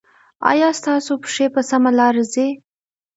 ایا 0.51 0.69
ستاسو 0.79 1.13
پښې 1.23 1.45
په 1.53 1.61
سمه 1.69 1.91
لار 1.99 2.15
ځي؟ 2.33 2.47